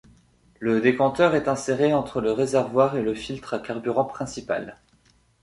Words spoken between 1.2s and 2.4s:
est inséré entre le